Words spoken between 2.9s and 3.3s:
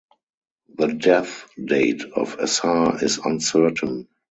is